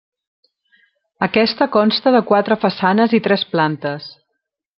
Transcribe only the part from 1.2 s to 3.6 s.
Aquesta consta de quatre façanes i tres